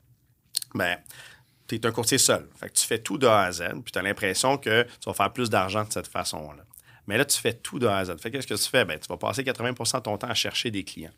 [0.74, 0.98] ben
[1.66, 2.46] tu es un courtier seul.
[2.56, 5.06] Fait que tu fais tout de A à Z, puis tu as l'impression que tu
[5.06, 6.64] vas faire plus d'argent de cette façon-là.
[7.06, 8.16] Mais là, tu fais tout de A à Z.
[8.18, 8.84] Fait que qu'est-ce que tu fais?
[8.84, 11.12] Ben, tu vas passer 80% de ton temps à chercher des clients.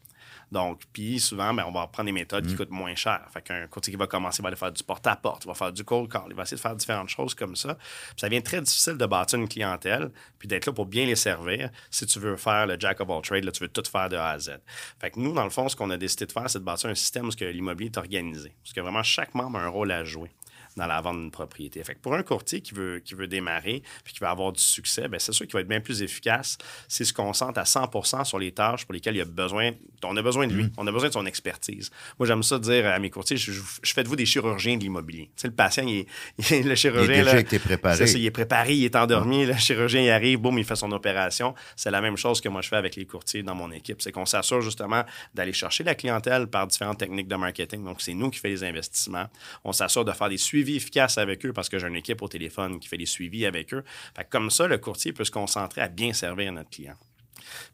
[0.52, 2.56] Donc, puis souvent, ben, on va prendre des méthodes qui Mm.
[2.56, 3.20] coûtent moins cher.
[3.32, 5.72] Fait qu'un courtier qui va commencer, il va aller faire du porte-à-porte, il va faire
[5.72, 7.74] du cold call, il va essayer de faire différentes choses comme ça.
[7.74, 11.16] Puis ça devient très difficile de bâtir une clientèle, puis d'être là pour bien les
[11.16, 11.70] servir.
[11.90, 14.16] Si tu veux faire le jack of all trades, là, tu veux tout faire de
[14.16, 14.58] A à Z.
[15.00, 16.90] Fait que nous, dans le fond, ce qu'on a décidé de faire, c'est de bâtir
[16.90, 18.54] un système où l'immobilier est organisé.
[18.62, 20.30] Parce que vraiment, chaque membre a un rôle à jouer
[20.76, 21.82] dans la vente d'une propriété.
[21.84, 24.60] Fait que pour un courtier qui veut, qui veut démarrer puis qui veut avoir du
[24.62, 26.58] succès, ben c'est sûr qu'il va être bien plus efficace
[26.88, 29.70] s'il se concentre à 100 sur les tâches pour lesquelles il a besoin,
[30.04, 31.90] on a besoin de lui, on a besoin de son expertise.
[32.18, 34.76] Moi, j'aime ça dire à mes courtiers, je, je- je fais de vous des chirurgiens
[34.76, 35.30] de l'immobilier.
[35.36, 36.06] Tu sais, le patient, il est,
[36.38, 37.06] il est- le chirurgien...
[37.18, 37.96] déjà là, été préparé.
[38.06, 40.92] ça, il est préparé, il est endormi, le chirurgien il arrive, boum, il fait son
[40.92, 41.54] opération.
[41.74, 44.02] C'est la même chose que moi je fais avec les courtiers dans mon équipe.
[44.02, 47.82] C'est qu'on s'assure justement d'aller chercher la clientèle par différentes techniques de marketing.
[47.84, 49.26] Donc, c'est nous qui fait les investissements.
[49.64, 52.28] On s'assure de faire des suivis efficaces avec eux parce que j'ai une équipe au
[52.28, 53.84] téléphone qui fait des suivis avec eux.
[54.30, 56.96] Comme ça, le courtier peut se concentrer à bien servir notre client.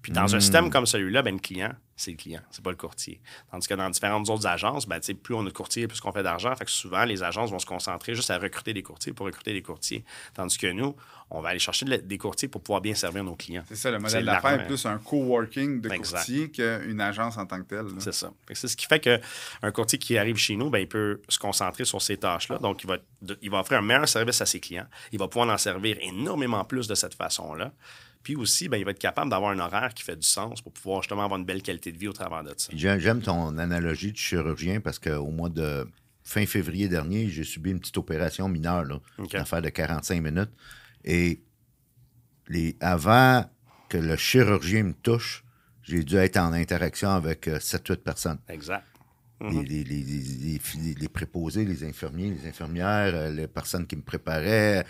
[0.02, 2.76] Puis dans un système comme celui-là, ben, le client, c'est le client, c'est pas le
[2.76, 3.20] courtier.
[3.50, 6.22] Tandis que dans différentes autres agences, ben, plus on a de courtiers, plus on fait
[6.22, 6.54] d'argent.
[6.56, 9.52] Fait que souvent, les agences vont se concentrer juste à recruter des courtiers pour recruter
[9.52, 10.04] des courtiers.
[10.35, 10.96] Tandis que nous,
[11.30, 13.62] on va aller chercher de- des courtiers pour pouvoir bien servir nos clients.
[13.68, 17.58] C'est ça, le modèle d'affaires est plus un coworking de courtier qu'une agence en tant
[17.62, 17.87] que telle.
[17.98, 18.32] C'est ça.
[18.46, 21.20] Fait que C'est ce qui fait qu'un courtier qui arrive chez nous, ben, il peut
[21.28, 22.58] se concentrer sur ces tâches-là.
[22.58, 22.96] Donc, il va,
[23.40, 24.87] il va offrir un meilleur service à ses clients.
[25.12, 27.72] Il va pouvoir en servir énormément plus de cette façon-là.
[28.22, 30.72] Puis aussi, ben, il va être capable d'avoir un horaire qui fait du sens pour
[30.72, 32.72] pouvoir justement avoir une belle qualité de vie au travers de ça.
[32.74, 35.88] J'aime ton analogie de chirurgien parce qu'au mois de
[36.22, 40.50] fin février dernier, j'ai subi une petite opération mineure, là, une affaire de 45 minutes.
[41.04, 41.42] Et
[42.48, 43.44] les, avant
[43.88, 45.44] que le chirurgien me touche,
[45.82, 48.38] j'ai dû être en interaction avec 7-8 personnes.
[48.48, 48.85] Exact.
[49.42, 49.62] Les, Mhm.
[49.64, 54.85] les- les- préposés, les infirmiers, les infirmières, euh, les personnes qui me préparaient,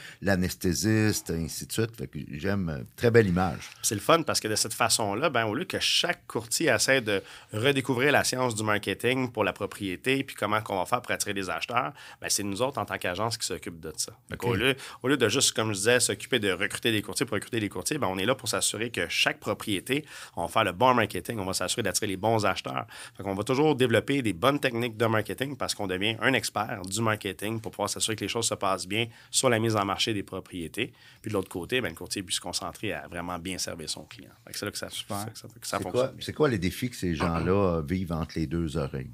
[0.47, 1.97] l'anesthésiste, ainsi de suite.
[1.97, 2.69] Fait que j'aime.
[2.69, 3.71] euh, Très belle image.
[3.83, 7.01] C'est le fun parce que de cette façon-là, ben, au lieu que chaque courtier essaie
[7.01, 11.13] de redécouvrir la science du marketing pour la propriété puis comment qu'on va faire pour
[11.13, 14.13] attirer des acheteurs, ben, c'est nous autres en tant qu'agence qui s'occupent de ça.
[14.29, 17.27] Fait qu'au lieu, au lieu de juste, comme je disais, s'occuper de recruter des courtiers
[17.27, 20.05] pour recruter des courtiers, ben, on est là pour s'assurer que chaque propriété,
[20.37, 22.87] on va faire le bon marketing, on va s'assurer d'attirer les bons acheteurs.
[23.17, 26.83] Fait qu'on va toujours développer des bonnes techniques de marketing parce qu'on devient un expert
[26.85, 29.85] du marketing pour pouvoir s'assurer que les choses se passent bien sur la mise en
[29.85, 30.93] marché des propriétés.
[31.23, 34.03] Puis de l'autre côté, ben, le courtier puisse se concentrer à vraiment bien servir son
[34.05, 34.33] client.
[34.51, 35.93] C'est là que ça, que ça, que ça C'est fonctionne.
[35.93, 36.17] quoi, bien.
[36.21, 39.11] c'est quoi les défis que ces gens-là euh, vivent entre les deux oreilles?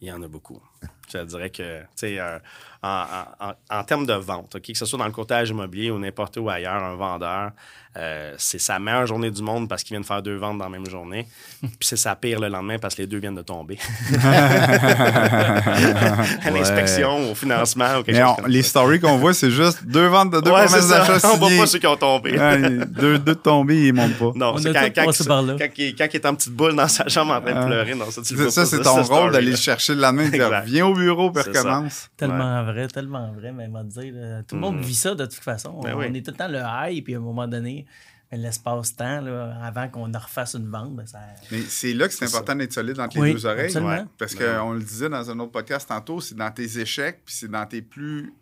[0.00, 0.62] Il y en a beaucoup.
[1.12, 2.38] Je dirais que, tu sais, euh,
[2.82, 2.88] en,
[3.40, 5.98] en- en- en termes de vente, ok, que ce soit dans le courtage immobilier ou
[5.98, 7.50] n'importe où ailleurs, un vendeur,
[7.96, 10.64] euh, c'est sa meilleure journée du monde parce qu'il vient de faire deux ventes dans
[10.66, 11.26] la même journée.
[11.60, 13.78] Puis c'est sa pire le lendemain parce que les deux viennent de tomber.
[16.44, 18.68] à l'inspection, au financement, ou quelque Mais chose on- comme les ça.
[18.70, 20.98] stories qu'on voit, c'est juste deux ventes de deux Ouais, promesses c'est ça.
[21.06, 22.38] d'achat On voit pas ceux qui ont tombé.
[22.38, 24.32] Ouais, deux, deux de tombés, ils montent pas.
[24.34, 25.54] Non, On c'est a quand, quand, là.
[25.58, 27.66] quand il, quand il est en petite boule dans sa chambre en train de Ah.
[27.66, 27.94] pleurer.
[27.94, 32.10] Non, ça, tu c'est ton rôle d'aller le chercher le lendemain, au bureau, puis recommence.
[32.16, 35.80] Tellement vrai, tellement vrai, mais dire, là, tout le monde vit ça de toute façon.
[35.80, 36.06] Ben on, oui.
[36.16, 37.86] est tout le temps le high, puis à un moment donné,
[38.30, 39.24] ben, l'espace-temps,
[39.62, 41.18] avant qu'on refasse une vente, ben, ça.
[41.50, 43.76] Mais c'est là que c'est important d'être solide entre Oui, les deux oreilles.
[43.78, 44.04] Ouais.
[44.18, 47.50] Parce qu'on le disait dans un autre podcast tantôt, c'est dans tes échecs, puis c'est
[47.50, 48.32] dans tes plus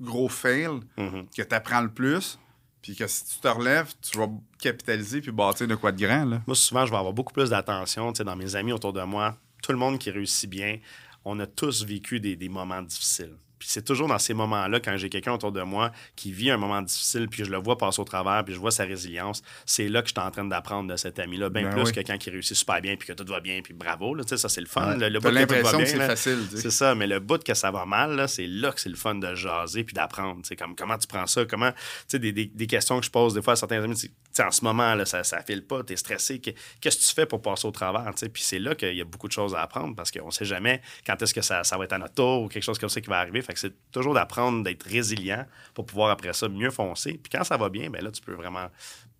[0.00, 1.26] gros fails Mhm.
[1.36, 2.38] que tu apprends le plus.
[2.82, 4.28] Puis que si tu te relèves, tu vas
[4.60, 6.24] capitaliser puis bâtir de quoi de grand.
[6.24, 6.42] Là.
[6.48, 9.00] Moi, souvent, je vais avoir beaucoup plus d'attention tu sais, dans mes amis autour de
[9.02, 9.36] moi.
[9.62, 10.78] Tout le monde qui réussit bien,
[11.24, 13.36] on a tous vécu des, moments difficiles.
[13.62, 16.56] Puis c'est toujours dans ces moments-là, quand j'ai quelqu'un autour de moi qui vit un
[16.56, 19.88] moment difficile, puis je le vois passer au travers, puis je vois sa résilience, c'est
[19.88, 21.92] là que je suis en train d'apprendre de cet ami-là, bien Ben plus oui.
[21.92, 24.16] que quand il réussit super bien, puis que tout va bien, puis bravo.
[24.16, 24.88] Là, tu sais, ça, c'est le fun.
[24.98, 24.98] Ouais.
[24.98, 26.38] Le, le bout l'impression que c'est facile.
[26.56, 29.14] c'est ça, mais le bout que ça va mal, c'est là que c'est le fun
[29.14, 30.42] de jaser puis d'apprendre.
[30.58, 31.44] Comme, comment tu prends ça?
[31.44, 33.94] Comment, tu sais, des, des- des questions que je pose des fois à certains amis,
[33.94, 36.40] tu sais, en ce moment, là, ça ne file pas, tu es stressé.
[36.40, 38.04] que- Qu'est-ce que tu fais pour passer au travers?
[38.14, 38.28] tu sais?
[38.28, 40.44] Puis c'est là qu'il y a beaucoup de choses à apprendre parce qu'on ne sait
[40.44, 42.88] jamais quand est-ce que ça, ça va être à notre tour ou quelque chose comme
[42.88, 43.42] ça qui va arriver.
[43.42, 47.20] Fait que c'est toujours d'apprendre d'être résilient pour pouvoir après ça mieux foncer.
[47.22, 48.66] Puis quand ça va bien, ben là, tu peux vraiment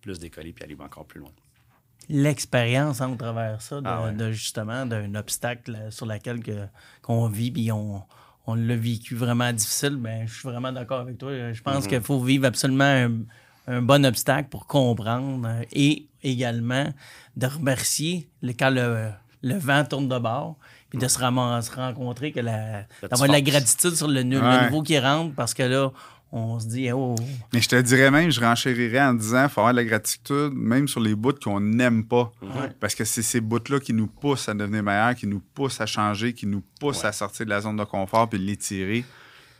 [0.01, 1.31] plus décoller puis aller encore plus loin.
[2.09, 4.11] L'expérience hein, au travers ça, de, Ah ouais.
[4.13, 6.67] de justement d'un obstacle sur lequel que-
[7.01, 8.03] qu'on vit, puis on,
[8.45, 11.53] on l'a vécu vraiment difficile, ben, je suis vraiment d'accord avec toi.
[11.53, 13.11] Je pense qu'il faut vivre absolument un,
[13.67, 16.93] un bon obstacle pour comprendre euh, et également
[17.37, 19.09] de remercier le- quand le,
[19.41, 20.57] le vent tourne de bord,
[20.93, 24.83] puis de se, ram- se rencontrer, que la, d'avoir de la gratitude sur le, nouveau
[24.83, 25.91] qui rentre, parce que là,
[26.31, 27.15] on se dit, oh,
[27.51, 30.51] Mais je te dirais même, je renchérirais en disant, il faut avoir de la gratitude,
[30.53, 32.31] même sur les bouts qu'on n'aime pas.
[32.79, 35.85] Parce que c'est ces bouts-là qui nous poussent à devenir meilleurs, qui nous poussent à
[35.85, 37.09] changer, qui nous poussent Ouais.
[37.09, 39.03] à sortir de la zone de confort puis de l'étirer.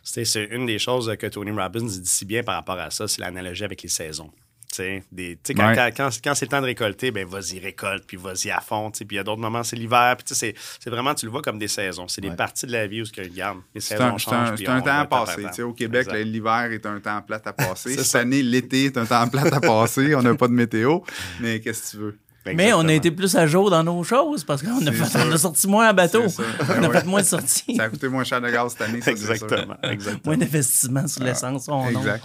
[0.05, 3.07] C'est c'est une des choses que Tony Robbins dit si bien par rapport à ça,
[3.07, 4.29] c'est l'analogie avec les saisons.
[4.75, 5.75] Tu sais, des- tu sais, quand, Ouais.
[5.75, 8.89] quand, quand- quand c'est le temps de récolter, ben vas-y, récolte, puis vas-y à fond.
[8.89, 9.05] tu sais.
[9.05, 10.15] Puis il y a d'autres moments, c'est l'hiver.
[10.17, 12.07] Puis tu sais, c'est c'est vraiment, tu le vois comme des saisons.
[12.07, 12.35] C'est des Ouais.
[12.35, 14.49] parties de la vie où, ce que, regarde, les C'est saisons un, c'est changent.
[14.49, 15.43] un- c'est temps à passer.
[15.43, 15.49] temps.
[15.49, 17.95] Tu sais, Au Québec, l'hiver est un temps plat à passer.
[17.95, 18.19] Cette ça.
[18.21, 20.15] année, l'été est un temps plat à passer.
[20.15, 21.01] On n'a pas de météo.
[21.39, 22.17] Mais qu'est-ce que tu veux?
[22.55, 25.21] Mais on a été plus à jour dans nos choses parce qu'on a, fait- sûr.
[25.25, 26.23] on a sorti moins à bateau.
[26.59, 26.99] On Ben a ouais.
[26.99, 27.75] fait moins de sorties.
[27.77, 29.11] Ça a coûté moins cher de gaz cette année, ça.
[29.11, 29.75] Exactement.
[29.83, 30.19] exactement.
[30.25, 31.67] Moins d'investissement sur l'essence.
[31.69, 31.99] Oh non.
[32.01, 32.23] Exact.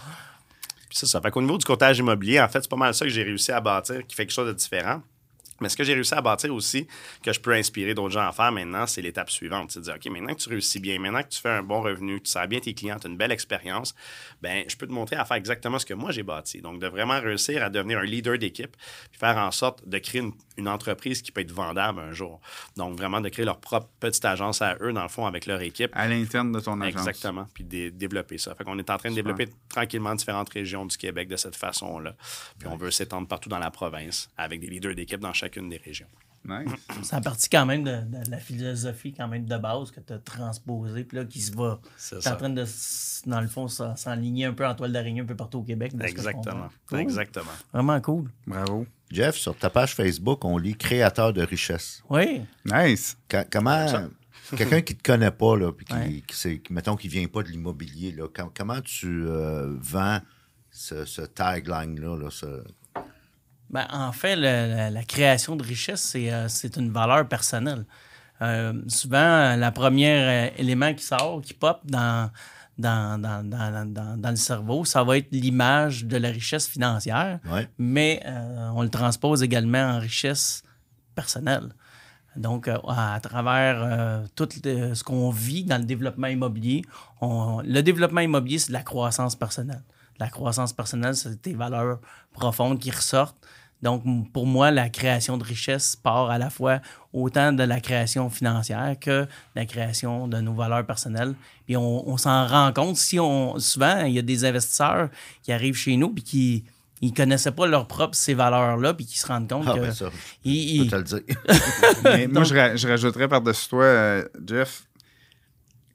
[0.99, 1.21] C'est ça.
[1.21, 3.53] Fait qu'au niveau du courtage immobilier, en fait, c'est pas mal ça que j'ai réussi
[3.53, 5.03] à bâtir qui fait quelque chose de différent.
[5.61, 6.87] Mais ce que j'ai réussi à bâtir aussi,
[7.23, 9.73] que je peux inspirer d'autres gens à faire maintenant, c'est l'étape suivante.
[9.73, 11.81] C'est de dire, OK, maintenant que tu réussis bien, maintenant que tu fais un bon
[11.83, 13.95] revenu, que tu sers bien tes clients, tu as une belle expérience,
[14.41, 16.61] ben je peux te montrer à faire exactement ce que moi j'ai bâti.
[16.61, 18.77] Donc, de vraiment réussir à devenir un leader d'équipe,
[19.11, 22.41] puis faire en sorte de créer une, une entreprise qui peut être vendable un jour.
[22.77, 25.61] Donc, vraiment de créer leur propre petite agence à eux, dans le fond, avec leur
[25.61, 25.91] équipe.
[25.95, 27.01] À l'interne de ton agence.
[27.07, 27.47] Exactement.
[27.53, 28.55] Puis dé- développer ça.
[28.55, 29.35] Fait qu'on est en train de Super.
[29.35, 32.15] développer tranquillement différentes régions du Québec de cette façon-là.
[32.59, 35.79] Puis on veut s'étendre partout dans la province avec des leaders d'équipe dans chacune des
[35.79, 36.07] régions.
[36.49, 36.71] Nice.
[37.03, 37.91] Ça a parti quand même de,
[38.25, 41.55] de la philosophie quand même de base que tu as transposée, puis là, qui se
[41.55, 41.81] va.
[41.97, 42.65] C'est en train de,
[43.27, 45.93] dans le fond, s'enligner un peu en toile d'araignée un peu partout au Québec.
[46.01, 46.69] Exactement.
[46.89, 47.01] Cool.
[47.01, 47.51] Exactement.
[47.73, 48.31] Vraiment cool.
[48.47, 48.87] Bravo.
[49.11, 52.03] Jeff, sur ta page Facebook, on lit créateur de richesse.
[52.09, 52.43] Oui.
[52.65, 53.19] Nice.
[53.51, 53.87] Comment.
[54.57, 56.23] Quelqu'un qui te connaît pas, là, puis qui, Ouais.
[56.27, 58.17] qui sait- qui- mettons, qui vient pas de l'immobilier,
[58.57, 60.21] comment tu euh, vends
[60.71, 62.65] ce, ce tagline-là, là, ce-
[63.71, 64.43] Ben, en fait, le-
[64.77, 67.85] la, la création de richesse, c'est euh, une valeur personnelle.
[68.41, 72.31] Euh, souvent, le premier élément qui sort, qui pop dans,
[72.79, 77.41] dans, dans, dans, dans- dans le cerveau, ça va être l'image de la richesse financière,
[77.51, 77.69] Ouais.
[77.79, 80.63] mais euh, on le transpose également en richesse
[81.15, 81.71] personnelle.
[82.37, 86.83] Donc, euh, à travers euh, tout le- ce qu'on vit dans le développement immobilier,
[87.21, 89.83] on- le développement immobilier, c'est de la croissance personnelle.
[90.19, 92.01] La croissance personnelle, c'est des valeurs
[92.33, 93.37] profondes qui ressortent.
[93.81, 94.03] Donc,
[94.33, 96.81] pour moi, la création de richesse part à la fois
[97.13, 101.35] autant de la création financière que de la création de nos valeurs personnelles.
[101.65, 103.57] Puis on, on s'en rend compte si on.
[103.61, 105.11] Souvent, il y a des investisseurs
[105.45, 106.65] qui arrivent chez nous puis qui
[107.01, 109.93] ils connaissaient pas leurs propres ces valeurs-là puis qui se rendent compte Ah, que ben
[109.93, 110.07] ça,
[110.43, 111.37] ils- je ils- peux te le dire.
[112.03, 114.88] Mais moi, je, ra- je rajouterais par-dessus toi, euh, Jeff,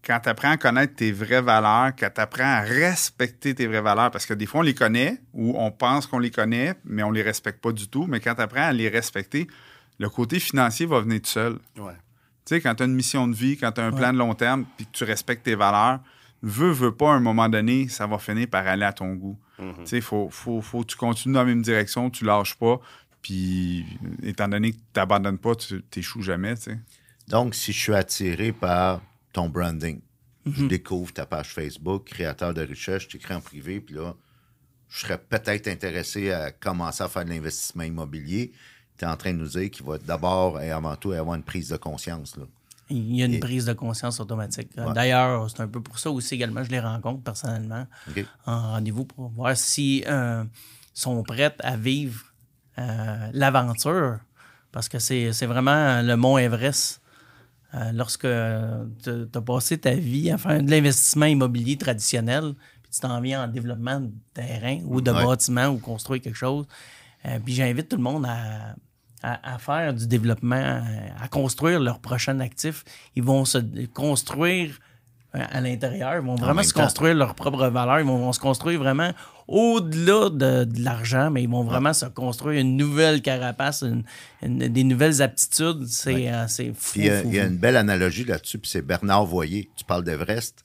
[0.05, 3.81] quand tu apprends à connaître tes vraies valeurs, quand tu apprends à respecter tes vraies
[3.81, 7.03] valeurs, parce que des fois, on les connaît ou on pense qu'on les connaît, mais
[7.03, 8.05] on les respecte pas du tout.
[8.07, 9.47] Mais quand tu apprends à les respecter,
[9.99, 11.53] le côté financier va venir tout seul.
[11.77, 11.93] Ouais.
[12.45, 14.17] Tu sais, quand tu as une mission de vie, quand tu as un plan de
[14.17, 16.01] long terme, puis que tu respectes tes valeurs,
[16.41, 19.39] veux, veux pas, à un moment donné, ça va finir par aller à ton goût.
[19.57, 19.75] Mhm.
[19.79, 22.81] Tu sais, faut, faut, faut que tu continues dans la même direction, tu lâches pas,
[23.21, 23.85] puis
[24.21, 26.79] étant donné que tu n'abandonnes pas, tu t'échoues jamais, tu sais.
[27.29, 28.99] Donc, si je suis attiré par
[29.33, 29.99] ton branding,
[30.45, 34.13] je découvre ta page Facebook, créateur de richesse, je t'écris en privé, puis là,
[34.89, 38.51] je serais peut-être intéressé à commencer à faire de l'investissement immobilier.
[38.97, 41.43] Tu es en train de nous dire qu'il va d'abord et avant tout avoir une
[41.43, 42.37] prise de conscience.
[42.37, 42.43] Là.
[42.89, 44.69] Il y a une Et- prise de conscience automatique.
[44.77, 44.93] Ouais.
[44.93, 47.87] D'ailleurs, c'est un peu pour ça aussi également, je les rencontre personnellement
[48.45, 50.43] en rendez-vous pour voir si euh,
[50.93, 52.21] sont prêtes à vivre
[52.77, 54.19] euh, l'aventure.
[54.71, 57.01] Parce que c'est c'est vraiment le mont Everest.
[57.75, 58.27] Euh, lorsque
[59.03, 63.43] tu as passé ta vie à faire de l'investissement immobilier traditionnel, puis tu t'en viens
[63.45, 65.25] en développement de terrain ou de Ouais.
[65.25, 66.65] bâtiment ou construire quelque chose.
[67.25, 68.75] Euh, puis j'invite tout le monde à,
[69.23, 70.81] à- à faire du développement, euh,
[71.19, 72.83] à construire leur prochain actif.
[73.15, 73.57] Ils vont se
[73.87, 74.77] construire
[75.35, 76.83] euh, à l'intérieur, ils vont vraiment se temps.
[76.83, 79.09] construire leur propre valeur, ils vont, vont se construire vraiment
[79.47, 84.03] au-delà de, de l'argent, mais ils vont vraiment se construire une nouvelle carapace, une-
[84.41, 85.85] une- des nouvelles aptitudes.
[85.87, 86.99] C'est euh, c'est fou.
[86.99, 87.49] Il y a- fou, il y, a fou.
[87.51, 89.69] une belle analogie là-dessus, puis c'est Bernard Voyer.
[89.75, 90.63] Tu parles d'Everest,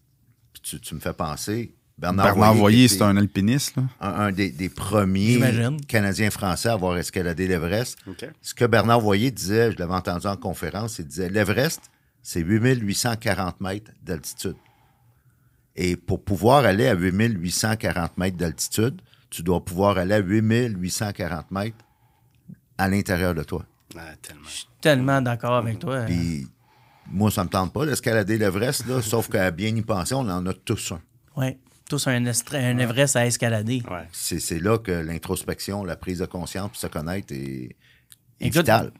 [0.52, 1.74] puis tu, tu me fais penser.
[1.98, 3.82] Bernard, Bernard Voyer, c'est un alpiniste, là.
[4.00, 5.40] un, un des, des premiers.
[5.88, 7.98] Canadiens-Français à avoir escaladé l'Everest.
[8.40, 11.90] Ce que Bernard Voyer disait, je l'avais entendu en conférence, il disait l'Everest,
[12.22, 14.54] c'est 8840 mètres d'altitude.
[15.80, 21.76] Et pour pouvoir aller à 8840 mètres d'altitude, tu dois pouvoir aller à 8840 mètres
[22.76, 23.64] à l'intérieur de toi.
[23.96, 24.48] Ah, tellement.
[24.80, 26.00] Tellement d'accord avec toi.
[26.00, 26.48] Puis
[27.06, 30.52] moi, ça me tente pas d'escalader l'Everest, sauf qu'à bien y penser, on en a
[30.52, 31.00] tous un.
[31.36, 31.56] Oui,
[31.88, 33.84] tous un, Everest à escalader.
[33.88, 34.08] Ouais.
[34.10, 37.76] C'est c'est là que l'introspection, la prise de conscience, puis se connaître est,
[38.40, 38.90] est Écoute, vitale.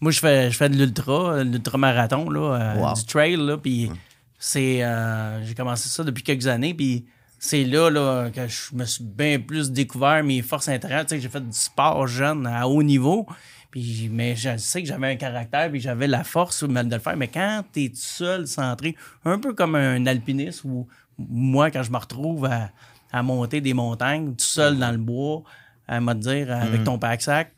[0.00, 3.90] Moi, je fais, je fais de l'ultra, l'ultra-marathon, là, euh, du trail, là, puis
[4.38, 4.82] c'est...
[4.82, 7.06] euh, j'ai commencé ça depuis quelques années, puis
[7.38, 11.06] c'est là, là que je me suis bien plus découvert mes forces intérieures.
[11.06, 13.26] Tu sais, j'ai fait du sport jeune à haut niveau,
[13.70, 17.16] puis, mais je sais que j'avais un caractère, puis j'avais la force de le faire,
[17.16, 21.90] mais quand tu es seul, centré, un peu comme un alpiniste, ou moi, quand je
[21.90, 22.70] me retrouve à,
[23.12, 25.42] à monter des montagnes, tout seul dans le bois,
[25.86, 27.52] à me dire, avec ton pack-sac.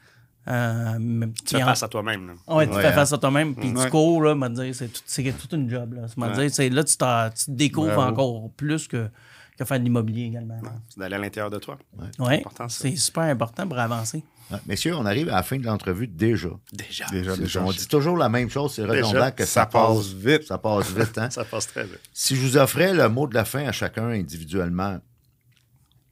[0.48, 2.35] Euh, Tu fais en- face à toi-même.
[2.48, 2.92] Ouais, tu Ouais, fais hein.
[2.92, 3.85] face à toi-même, puis Ouais.
[3.85, 6.03] tu cours, là, me dire, c'est tout, c'est toute une job, là.
[6.16, 6.48] Ouais.
[6.48, 8.11] dire, là, tu, tu te découvres Bravo.
[8.11, 9.09] encore plus que,
[9.59, 10.59] que faire de l'immobilier également.
[10.88, 11.76] C'est d'aller à l'intérieur de toi.
[12.57, 12.68] Ça.
[12.68, 14.24] c'est super important pour avancer.
[14.50, 16.48] Ouais, Messieurs, on arrive à la fin de l'entrevue déjà.
[16.72, 17.05] Déjà.
[17.12, 17.62] Déjà, déjà.
[17.62, 20.42] on dit toujours la même chose, c'est redondant Déjà, que ça ça, passe passe vite.
[20.44, 21.31] Ça passe vite, hein?
[21.31, 22.00] Ça passe très vite.
[22.12, 24.98] Si je vous offrais le mot de la fin à chacun individuellement,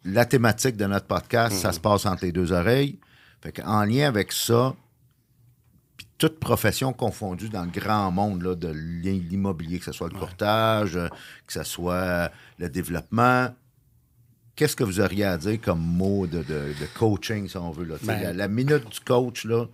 [0.04, 3.00] la thématique de notre podcast, ça se passe entre les deux oreilles.
[3.40, 4.74] Fait en lien avec ça,
[5.96, 10.18] puis toute profession confondue dans le grand monde là, de l'immobilier, que ce soit le
[10.18, 11.08] courtage, euh,
[11.46, 13.48] que ce soit le développement,
[14.56, 17.84] qu'est-ce que vous auriez à dire comme mot de, de- de coaching, si on veut?
[17.84, 19.66] Là, Ben- la, la minute du coach, là,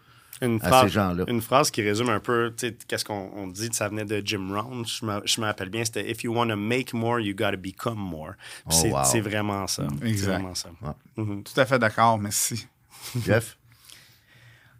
[0.42, 1.24] Une à phrase, ces gens-là.
[1.28, 2.52] une phrase qui résume un peu,
[2.86, 5.06] qu'est-ce qu'on on dit, ça venait de Jim Rohn, je
[5.40, 8.32] me, rappelle bien, c'était If you want to make more, you gotta become more.
[8.66, 9.22] Oh, c'est wow.
[9.22, 9.86] vraiment ça.
[10.02, 10.32] Exact.
[10.32, 10.68] vraiment ça.
[11.16, 11.42] Mhm.
[11.44, 12.66] Tout à fait d'accord, merci.
[13.24, 13.56] Jeff?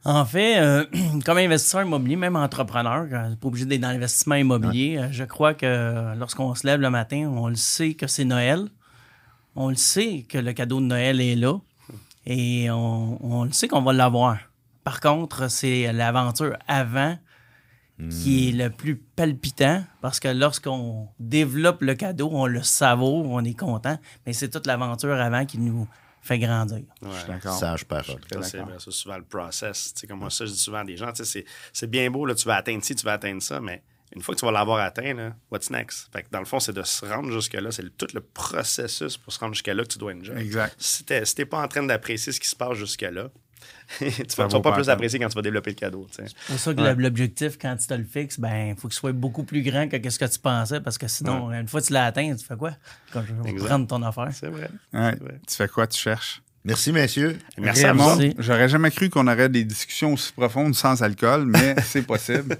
[0.05, 0.85] En fait, euh,
[1.25, 5.55] comme investisseur immobilier, même entrepreneur, euh, pas obligé d'être dans l'investissement immobilier, euh, je crois
[5.55, 8.69] que lorsqu'on se lève le matin, on le sait que c'est Noël.
[9.57, 11.59] On le sait que le cadeau de Noël est là.
[12.27, 14.39] Et on, on le sait qu'on va l'avoir.
[14.83, 17.17] Par contre, c'est l'aventure avant
[18.11, 23.45] qui est le plus palpitant parce que lorsqu'on développe le cadeau, on le savoure, on
[23.45, 25.87] est content, mais c'est toute l'aventure avant qui nous
[26.25, 26.81] fait grandir.
[27.03, 27.59] Je suis d'accord.
[27.59, 28.21] Sage parole.
[28.43, 28.43] Ça,
[28.79, 29.93] c'est souvent le process.
[29.95, 31.91] Tu sais, comme moi, ça, je dis souvent à des gens, tu sais, c'est- c'est
[31.91, 33.83] bien beau, là, tu vas atteindre ci, tu vas atteindre ça, mais
[34.17, 36.09] une fois que tu vas l'avoir atteint, là, what's next?
[36.13, 37.71] Fait que dans le fond, c'est de se rendre jusque-là.
[37.73, 40.37] C'est tout le processus pour se rendre jusque-là que tu dois enjoy.
[40.41, 40.75] Exact.
[40.79, 43.29] Si t'es si t'es pas en train d'apprécier ce qui se passe jusque-là,
[43.99, 46.07] tu Ça vas, pas pas plus apprécier quand tu vas développer le cadeau.
[46.11, 46.95] C'est pour ça que Ouais.
[46.95, 50.11] l'objectif, quand tu te le fixes, ben, il faut qu'il soit beaucoup plus grand que
[50.11, 52.57] ce que tu pensais, parce que sinon, une fois que tu l'as atteint, tu fais
[52.57, 52.73] quoi?
[53.13, 54.29] Quand je prendre ton affaire.
[54.33, 54.71] C'est vrai.
[54.93, 55.15] Ouais.
[55.19, 55.41] C'est vrai.
[55.47, 56.43] Tu fais quoi, tu cherches?
[56.67, 57.39] Merci, messieurs.
[57.59, 57.99] Merci à vous.
[58.17, 58.35] Merci.
[58.39, 62.57] j'aurais jamais cru qu'on aurait des discussions aussi profondes sans alcool, mais c'est possible.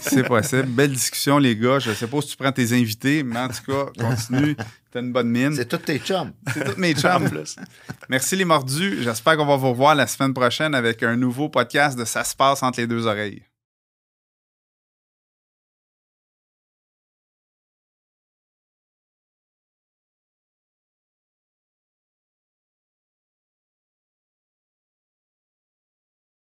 [0.00, 0.66] c'est possible.
[0.66, 1.80] Belle discussion, les gars.
[1.80, 4.54] Je sais pas si tu prends tes invités, mais en tout cas, continue.
[4.92, 5.54] T'as une bonne mine.
[5.54, 6.32] C'est tous tes chums.
[6.54, 7.28] C'est tous mes En chums.
[7.30, 7.56] plus.
[8.08, 9.02] Merci les mordus.
[9.02, 12.34] J'espère qu'on va vous revoir la semaine prochaine avec un nouveau podcast de Ça se
[12.36, 13.42] passe entre les deux oreilles.